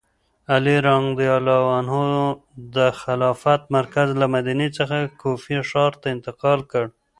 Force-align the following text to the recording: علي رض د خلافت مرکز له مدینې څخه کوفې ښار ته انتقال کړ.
علي 0.53 0.77
رض 0.85 1.19
د 2.75 2.77
خلافت 3.01 3.61
مرکز 3.75 4.09
له 4.21 4.25
مدینې 4.35 4.67
څخه 4.77 4.97
کوفې 5.21 5.57
ښار 5.69 5.93
ته 6.01 6.07
انتقال 6.15 6.59
کړ. 6.71 6.85